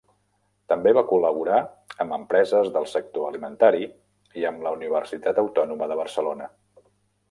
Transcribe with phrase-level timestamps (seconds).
[0.71, 1.59] També va col·laborar
[2.05, 3.89] amb empreses del sector alimentari
[4.43, 6.55] i amb la Universitat Autònoma de Barcelona.